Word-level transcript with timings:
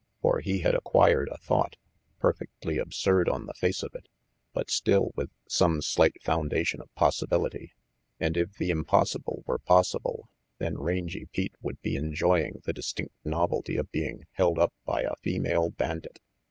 For 0.23 0.39
he 0.39 0.61
had 0.61 0.73
acquired 0.73 1.29
a 1.29 1.37
thought, 1.37 1.77
per 2.17 2.33
fectly 2.33 2.81
absurd 2.81 3.29
on 3.29 3.45
the 3.45 3.53
face 3.53 3.83
of 3.83 3.93
it, 3.93 4.07
but 4.51 4.71
still 4.71 5.11
with 5.15 5.29
some 5.47 5.79
slight 5.83 6.19
foundation 6.23 6.81
of 6.81 6.91
possibility. 6.95 7.73
And 8.19 8.35
if 8.35 8.55
the 8.55 8.71
impos 8.71 9.15
sible 9.15 9.45
were 9.45 9.59
possible, 9.59 10.27
then 10.57 10.79
Rangy 10.79 11.27
Pete 11.31 11.53
would 11.61 11.79
be 11.83 11.97
enjoying 11.97 12.63
the 12.65 12.73
distinct 12.73 13.13
novelty 13.23 13.77
of 13.77 13.91
being 13.91 14.25
held 14.31 14.57
up 14.57 14.73
by 14.85 15.03
a 15.03 15.15
female 15.17 15.69
bandit. 15.69 16.19